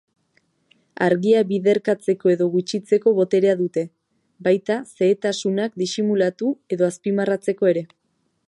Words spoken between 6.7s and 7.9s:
edo azpimarratzeko ere.